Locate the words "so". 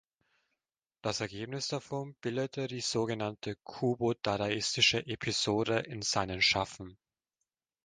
2.81-3.05